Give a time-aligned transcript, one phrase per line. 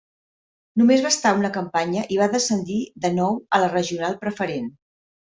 [0.81, 4.73] Només va estar una campanya i va descendir de nou a la Regional Preferent.